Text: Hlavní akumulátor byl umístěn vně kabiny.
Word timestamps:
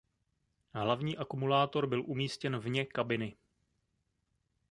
Hlavní 0.73 1.17
akumulátor 1.17 1.87
byl 1.87 2.03
umístěn 2.07 2.57
vně 2.59 2.85
kabiny. 2.85 3.35